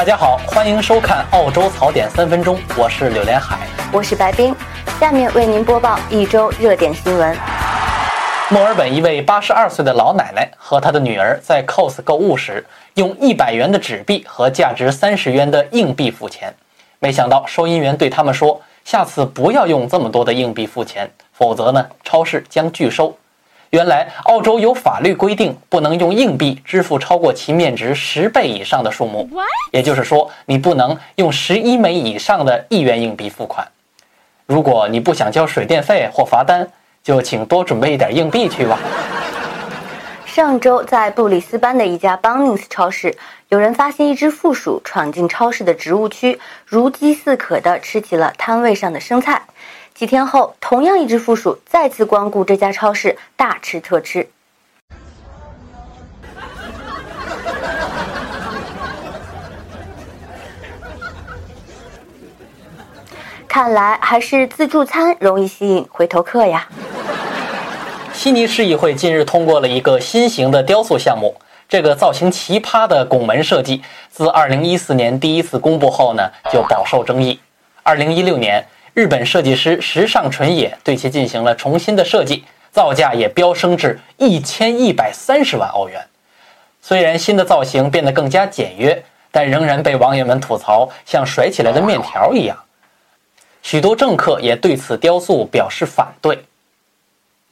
[0.00, 3.58] 大家好，欢迎收看澳洲槽点三分钟，我是柳连海，
[3.92, 4.56] 我是白冰，
[4.98, 7.36] 下面为您播报一周热点新闻。
[8.48, 16.54] 墨尔本一位八十二岁的老奶奶和她的女儿在 COS 购物时，用一百元的纸币和价值三十元的硬币付钱，
[16.98, 23.14] 没想到收银员对他们说：“下次不要用这么多的硬币付钱，否则呢，超市将拒收。”
[23.70, 29.30] 原来，澳洲有法律规定，不能用硬币支付超过其面值十倍以上的数目。
[29.70, 33.64] 也就是说，你不能用十一枚以上的一元硬币付款。
[34.46, 36.68] 如果你不想交水电费或罚单，
[37.04, 38.76] 就请多准备一点硬币去吧。
[40.26, 43.16] 上周，在布里斯班的一家 Bunnings 超市，
[43.50, 49.42] 有人发现一只负鼠闯进超市的植物区，如饥似渴地吃起了摊位上的生菜。
[50.00, 54.30] 几天后，同样一只负鼠再次光顾这家超市，大吃特吃。
[63.46, 66.66] 看来还是自助餐容易吸引回头客呀。
[68.14, 71.36] 悉尼市议会近日通过了一个新型的雕塑项目，
[71.68, 77.38] 这个造型奇葩的拱门设计，自2014年第一次公布后呢，就饱受争议。
[77.84, 78.66] 2016年。
[78.94, 86.06] 日本设计师时尚纯也对其进行了重新的设计，造价也飙升至一千一百三十万欧元。
[86.82, 92.56] 虽然新的造型变得更加简约，但仍然被网友们吐槽像甩起来的面条一样。
[93.62, 96.44] 许多政客也对此雕塑表示反对。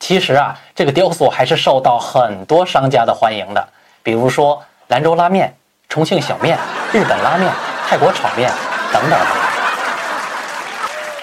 [0.00, 3.68] 其实啊，这个雕塑还是受到很多商家的欢迎的，
[4.02, 5.54] 比如说兰州拉面、
[5.88, 6.58] 重庆小面、
[6.92, 7.52] 日本拉面、
[7.86, 8.50] 泰国炒面
[8.92, 9.47] 等等。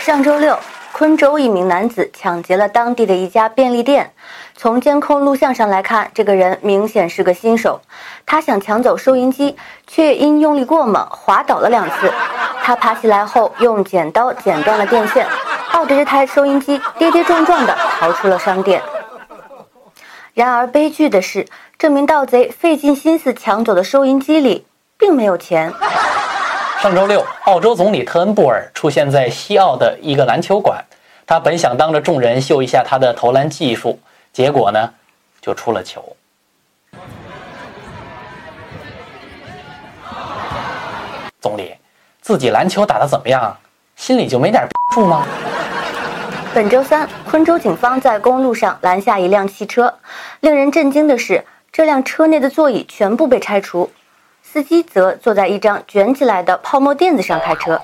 [0.06, 0.56] 上周六，
[0.92, 4.14] 昆州一名男子抢劫了当地的一家便利店。
[4.56, 7.81] 从监控录像上来看，这个人明显是个新手。
[8.23, 12.14] 他想抢走收银机，却因用力过猛滑倒了两次。
[12.62, 15.25] 他爬起来后，用剪刀剪断了电线，
[15.74, 18.84] 抱着这台收银机跌跌撞撞地逃出了商店。
[20.35, 21.47] 然而，悲剧的是，
[21.80, 24.68] 这名盗贼费尽心思抢走的收银机里
[25.00, 25.74] 并没有钱。
[26.85, 30.85] 上周六，澳洲总理特恩布尔出现在西澳的一个篮球馆。
[31.25, 34.00] 他本想当着众人秀一下他的投篮技术，
[34.31, 34.94] 结果呢，
[35.41, 36.16] 就出了球。
[41.41, 41.75] 总理，
[42.22, 43.57] 自己篮球打得怎么样？
[43.95, 45.25] 心里就没点数吗？
[46.53, 49.91] 本周三，昆州警方在公路上拦下一辆汽车。
[50.41, 53.90] 令人震惊的是，这辆车内的座椅全部被拆除。
[54.56, 57.82] 司机则坐在一张卷起来的泡沫垫子上开车。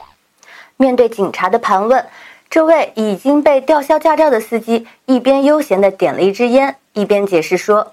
[0.78, 2.06] 面对警察的盘问，
[2.50, 7.92] 这位已经被吊销驾照的司机一边悠闲地点了一支烟，一边解释说：“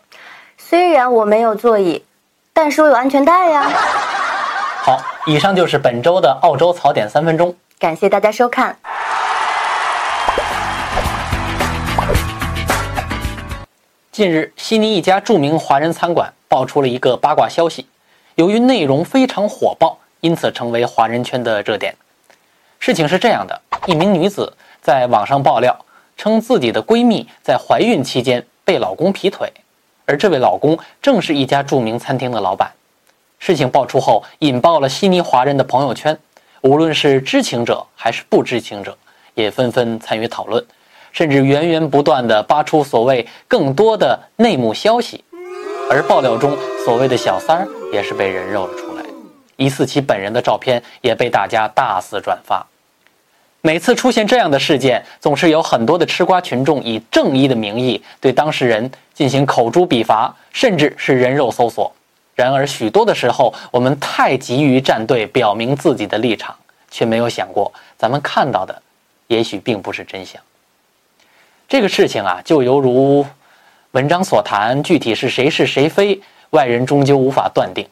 [0.56, 2.05] 虽然我没有座椅，
[2.53, 3.69] 但是我有安全带呀。
[4.87, 8.78] ”好，以上就是本周的澳洲槽点三分钟，感谢大家收看。
[14.12, 17.89] 近日，悉尼一家著名华人餐馆爆出了一个八卦消息。
[18.38, 21.93] 由于内容非常火爆，因此成为华人圈的热点。
[22.78, 25.76] 事情是这样的：一名女子在网上爆料，
[26.16, 29.53] 称自己的闺蜜在怀孕期间被老公劈腿，
[30.06, 32.71] 而这位老公正是一家著名餐厅的老板。
[33.41, 36.16] 事情爆出后，引爆了悉尼华人的朋友圈，
[36.60, 38.97] 无论是知情者还是不知情者，
[39.34, 40.65] 也纷纷参与讨论，
[41.10, 45.25] 甚至源源不断地扒出所谓更多的内幕消息。
[45.91, 46.56] 而爆料中
[46.88, 49.04] 所谓的小三儿也是被人肉了出来，
[49.56, 52.66] 疑似其本人的照片也被大家大肆转发。
[53.60, 61.93] 每次出现这样的事件，总是有很多的吃瓜群众以正义的名义对当事人进行口诛笔伐，甚至是人肉搜索。
[62.34, 66.56] 然而，许多的时候，我们太急于站队，表明自己的立场，
[66.91, 68.81] 却没有想过咱们看到的，
[69.27, 70.41] 也许并不是真相。
[71.69, 73.27] 这个事情啊，就犹如……
[73.93, 77.86] 文章所谈具体是谁是谁非，外人终究无法断定。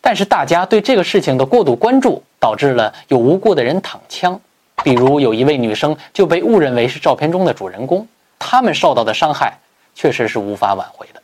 [0.00, 4.40] 但是大家对这个事情的过度关注，导致了有无辜的人躺枪。
[4.84, 8.06] 比如有一位女生就被误认为是照片中的主人公，
[8.38, 9.58] 他们受到的伤害
[9.94, 11.22] 确实是无法挽回的。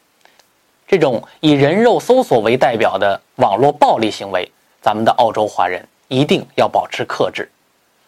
[0.89, 4.51] 这种以人肉搜索为代表的网络暴力行为，
[4.81, 7.49] 咱们的澳洲华人一定要保持克制。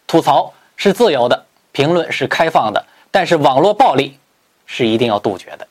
[0.07, 4.17] 吐槽是自由的，评论是开放的，但是网络暴力
[4.65, 5.67] 是一定要杜绝的。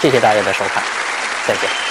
[0.00, 0.82] 谢谢大家的收看，
[1.48, 1.87] 再见。